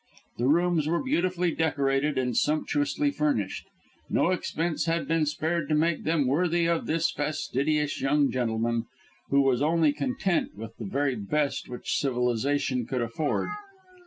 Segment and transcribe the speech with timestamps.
[0.39, 3.67] The rooms were beautifully decorated and sumptuously furnished.
[4.09, 8.85] No expense had been spared to make them worthy of this fastidious young gentleman,
[9.29, 13.49] who was only content with the very best which civilisation could afford.